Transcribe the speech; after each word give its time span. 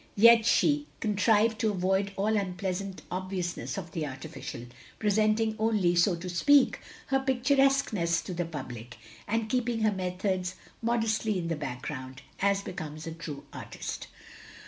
Yet 0.15 0.47
she 0.47 0.87
con 0.99 1.15
trived 1.15 1.59
to 1.59 1.69
avoid 1.69 2.11
all 2.15 2.35
unpleasant 2.35 3.03
obviousness 3.11 3.77
of 3.77 3.91
the 3.91 4.07
artificial; 4.07 4.65
presenting 4.97 5.55
only, 5.59 5.95
so 5.95 6.15
to 6.15 6.27
speak, 6.27 6.79
her 7.09 7.19
picttiresqueness 7.19 8.23
to 8.23 8.33
the 8.33 8.45
public, 8.45 8.97
and 9.27 9.47
keeping 9.47 9.81
her 9.81 9.91
methods 9.91 10.55
modestly 10.81 11.37
in 11.37 11.49
the 11.49 11.55
background, 11.55 12.23
as 12.39 12.63
becomes 12.63 13.05
a 13.05 13.11
true 13.11 13.45
artist. 13.53 14.07